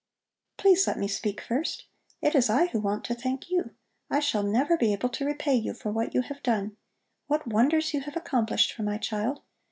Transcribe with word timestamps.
"Please 0.57 0.87
let 0.87 0.97
me 0.97 1.07
speak 1.07 1.41
first! 1.41 1.85
It 2.23 2.33
is 2.33 2.49
I 2.49 2.65
who 2.69 2.79
want 2.79 3.03
to 3.03 3.13
thank 3.13 3.51
you. 3.51 3.75
I 4.09 4.19
shall 4.19 4.41
never 4.41 4.75
be 4.75 4.93
able 4.93 5.09
to 5.09 5.25
repay 5.27 5.53
you 5.53 5.75
for 5.75 5.91
what 5.91 6.15
you 6.15 6.23
have 6.23 6.41
done. 6.41 6.75
What 7.27 7.45
wonders 7.45 7.93
you 7.93 8.01
have 8.01 8.17
accomplished 8.17 8.71
for 8.71 8.81
my 8.81 8.97
child! 8.97 9.41